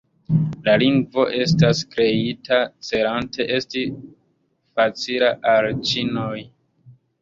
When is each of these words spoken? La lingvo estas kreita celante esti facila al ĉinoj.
La 0.67 0.73
lingvo 0.83 1.25
estas 1.39 1.83
kreita 1.91 2.59
celante 2.89 3.49
esti 3.61 3.87
facila 4.83 5.35
al 5.57 5.73
ĉinoj. 5.89 6.37